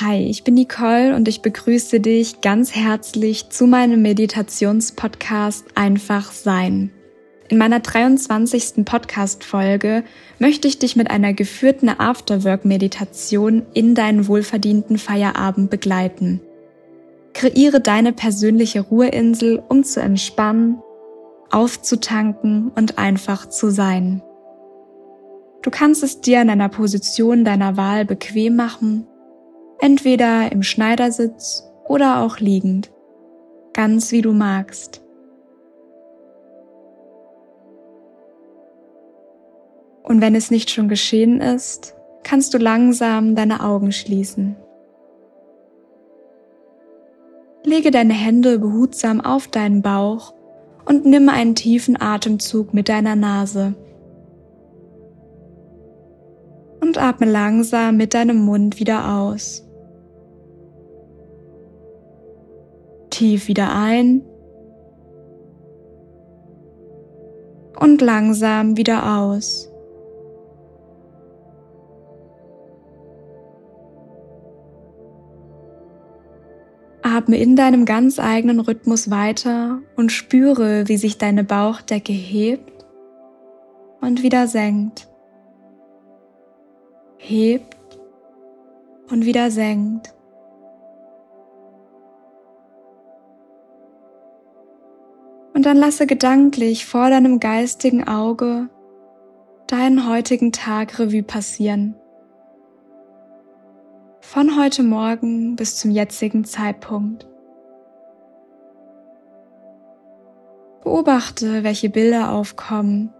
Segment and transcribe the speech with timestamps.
[0.00, 6.90] Hi, ich bin Nicole und ich begrüße dich ganz herzlich zu meinem Meditationspodcast Einfach Sein.
[7.48, 8.84] In meiner 23.
[8.84, 10.02] Podcast-Folge
[10.40, 16.40] möchte ich dich mit einer geführten Afterwork-Meditation in deinen wohlverdienten Feierabend begleiten.
[17.32, 20.82] Kreiere deine persönliche Ruheinsel, um zu entspannen,
[21.52, 24.22] aufzutanken und einfach zu sein.
[25.62, 29.06] Du kannst es dir in einer Position deiner Wahl bequem machen
[29.80, 32.90] entweder im Schneidersitz oder auch liegend,
[33.72, 35.02] ganz wie du magst.
[40.02, 44.56] Und wenn es nicht schon geschehen ist, kannst du langsam deine Augen schließen.
[47.64, 50.34] Lege deine Hände behutsam auf deinen Bauch
[50.84, 53.74] und nimm einen tiefen Atemzug mit deiner Nase
[56.84, 59.63] und atme langsam mit deinem Mund wieder aus.
[63.14, 64.22] Tief wieder ein
[67.78, 69.70] und langsam wieder aus.
[77.02, 82.84] Atme in deinem ganz eigenen Rhythmus weiter und spüre, wie sich deine Bauchdecke hebt
[84.00, 85.06] und wieder senkt
[87.18, 87.76] hebt
[89.08, 90.14] und wieder senkt.
[95.64, 98.68] Dann lasse gedanklich vor deinem geistigen Auge
[99.66, 101.94] deinen heutigen Tag Revue passieren.
[104.20, 107.26] Von heute Morgen bis zum jetzigen Zeitpunkt.
[110.82, 113.14] Beobachte, welche Bilder aufkommen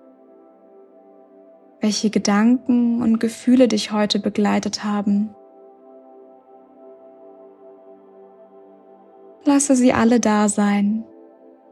[1.80, 5.34] welche Gedanken und Gefühle dich heute begleitet haben.
[9.44, 11.04] Lasse sie alle da sein,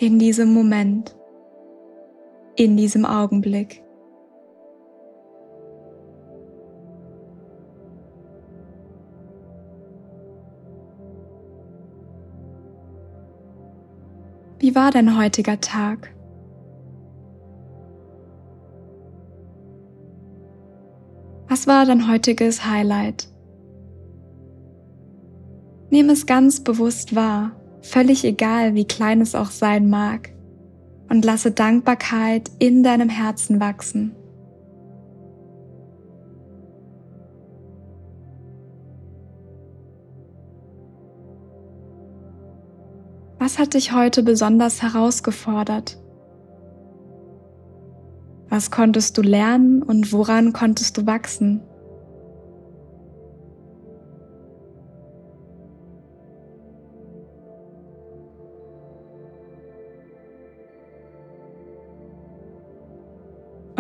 [0.03, 1.17] in diesem Moment,
[2.57, 3.85] in diesem Augenblick.
[14.59, 16.13] Wie war dein heutiger Tag?
[21.49, 23.29] Was war dein heutiges Highlight?
[25.91, 30.31] Nimm es ganz bewusst wahr, völlig egal, wie klein es auch sein mag,
[31.11, 34.17] und lasse Dankbarkeit in deinem Herzen wachsen.
[43.39, 45.99] Was hat dich heute besonders herausgefordert?
[48.49, 51.61] Was konntest du lernen und woran konntest du wachsen?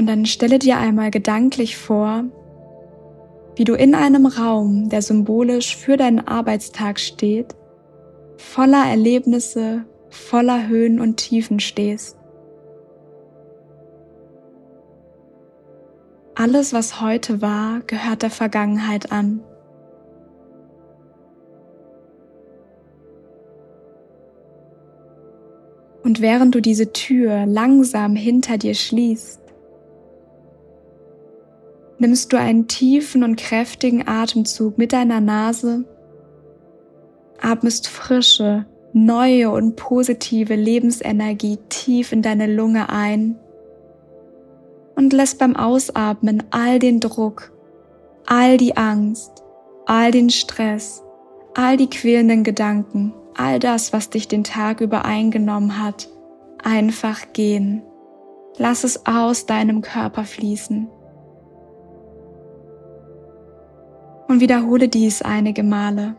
[0.02, 2.24] Und dann stelle dir einmal gedanklich vor,
[3.54, 7.54] wie du in einem Raum, der symbolisch für deinen Arbeitstag steht,
[8.36, 12.18] voller Erlebnisse, voller Höhen und Tiefen stehst.
[16.34, 19.40] Alles, was heute war, gehört der Vergangenheit an.
[26.02, 29.41] Und während du diese Tür langsam hinter dir schließt,
[32.02, 35.84] nimmst du einen tiefen und kräftigen Atemzug mit deiner Nase,
[37.40, 43.38] atmest frische, neue und positive Lebensenergie tief in deine Lunge ein
[44.96, 47.52] und lässt beim Ausatmen all den Druck,
[48.26, 49.44] all die Angst,
[49.86, 51.04] all den Stress,
[51.54, 56.08] all die quälenden Gedanken, all das, was dich den Tag über eingenommen hat,
[56.64, 57.82] einfach gehen.
[58.58, 60.88] Lass es aus deinem Körper fließen.
[64.32, 66.17] Und wiederhole dies einige Male.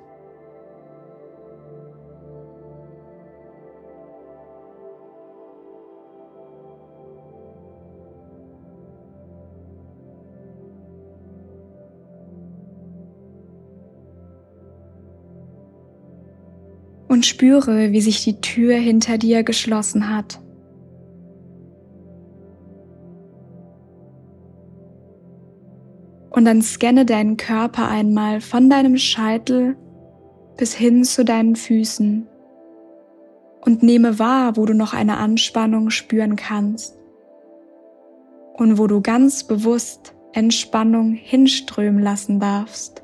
[17.08, 20.43] und spüre, wie sich die Tür hinter dir geschlossen hat.
[26.44, 29.78] Und dann scanne deinen Körper einmal von deinem Scheitel
[30.58, 32.28] bis hin zu deinen Füßen
[33.62, 37.00] und nehme wahr, wo du noch eine Anspannung spüren kannst
[38.56, 43.02] und wo du ganz bewusst Entspannung hinströmen lassen darfst.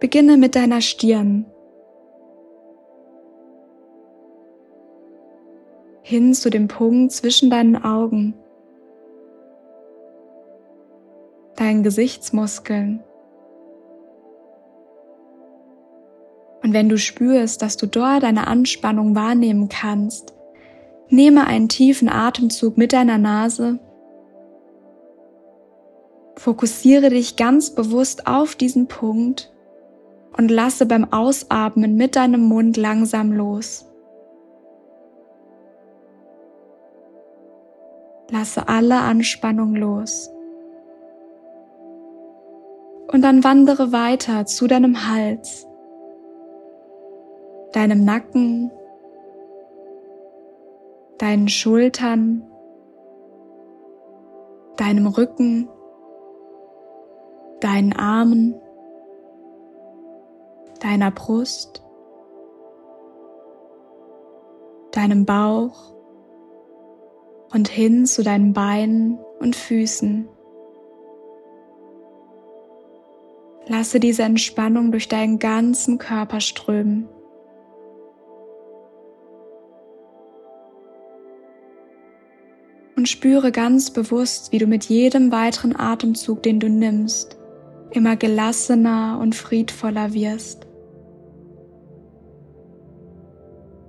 [0.00, 1.46] Beginne mit deiner Stirn.
[6.02, 8.34] Hin zu dem Punkt zwischen deinen Augen,
[11.56, 13.02] deinen Gesichtsmuskeln.
[16.62, 20.34] Und wenn du spürst, dass du dort eine Anspannung wahrnehmen kannst,
[21.08, 23.78] nehme einen tiefen Atemzug mit deiner Nase.
[26.36, 29.52] Fokussiere dich ganz bewusst auf diesen Punkt
[30.36, 33.86] und lasse beim Ausatmen mit deinem Mund langsam los.
[38.30, 40.30] Lasse alle Anspannung los.
[43.08, 45.66] Und dann wandere weiter zu deinem Hals
[47.76, 48.70] deinem Nacken,
[51.18, 52.42] deinen Schultern,
[54.78, 55.68] deinem Rücken,
[57.60, 58.54] deinen Armen,
[60.80, 61.82] deiner Brust,
[64.92, 65.94] deinem Bauch
[67.52, 70.30] und hin zu deinen Beinen und Füßen.
[73.68, 77.08] Lasse diese Entspannung durch deinen ganzen Körper strömen.
[82.96, 87.36] und spüre ganz bewusst, wie du mit jedem weiteren Atemzug, den du nimmst,
[87.92, 90.66] immer gelassener und friedvoller wirst.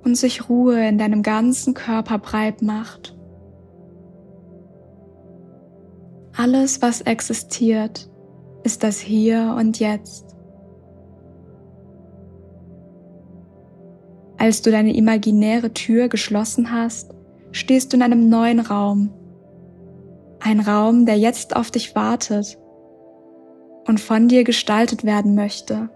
[0.03, 3.17] Und sich Ruhe in deinem ganzen Körper breit macht.
[6.37, 8.09] Alles, was existiert,
[8.67, 10.35] ist das Hier und Jetzt.
[14.37, 17.15] Als du deine imaginäre Tür geschlossen hast,
[17.53, 19.13] stehst du in einem neuen Raum.
[20.41, 22.57] Ein Raum, der jetzt auf dich wartet
[23.85, 25.89] und von dir gestaltet werden möchte.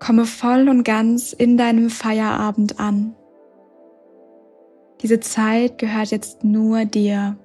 [0.00, 3.14] Komme voll und ganz in deinem Feierabend an.
[5.00, 7.36] Diese Zeit gehört jetzt nur dir.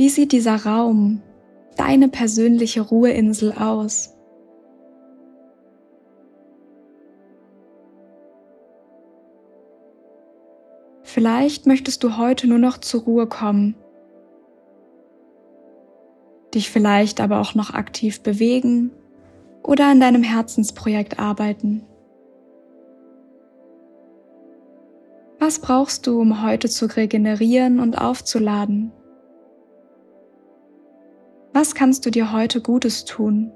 [0.00, 1.20] Wie sieht dieser Raum,
[1.76, 4.16] deine persönliche Ruheinsel aus?
[11.02, 13.74] Vielleicht möchtest du heute nur noch zur Ruhe kommen,
[16.54, 18.92] dich vielleicht aber auch noch aktiv bewegen
[19.62, 21.84] oder an deinem Herzensprojekt arbeiten.
[25.38, 28.92] Was brauchst du, um heute zu regenerieren und aufzuladen?
[31.60, 33.52] Was kannst du dir heute Gutes tun?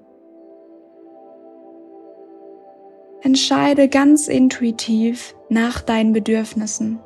[3.22, 7.00] Entscheide ganz intuitiv nach deinen Bedürfnissen.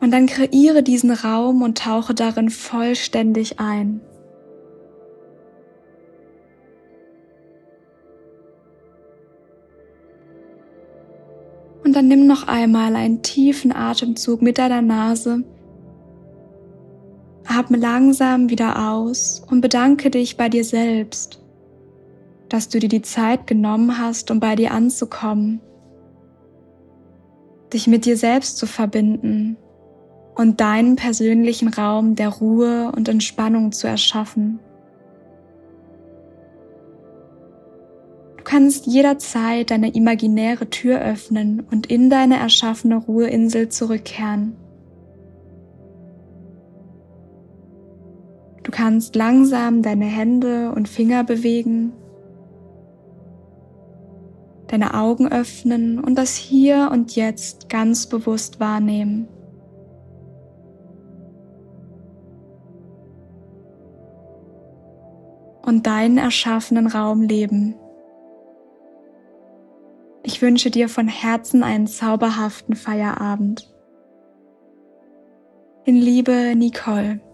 [0.00, 4.00] Und dann kreiere diesen Raum und tauche darin vollständig ein.
[11.84, 15.44] Und dann nimm noch einmal einen tiefen Atemzug mit deiner Nase.
[17.56, 21.42] Atme langsam wieder aus und bedanke dich bei dir selbst,
[22.50, 25.62] dass du dir die Zeit genommen hast, um bei dir anzukommen,
[27.72, 29.56] dich mit dir selbst zu verbinden
[30.34, 34.58] und deinen persönlichen Raum der Ruhe und Entspannung zu erschaffen.
[38.36, 44.56] Du kannst jederzeit deine imaginäre Tür öffnen und in deine erschaffene Ruheinsel zurückkehren.
[48.76, 51.94] Kannst langsam deine Hände und Finger bewegen,
[54.66, 59.28] deine Augen öffnen und das Hier und Jetzt ganz bewusst wahrnehmen.
[65.64, 67.74] und deinen erschaffenen Raum leben.
[70.22, 73.68] Ich wünsche dir von Herzen einen zauberhaften Feierabend.
[75.84, 77.25] In Liebe, Nicole.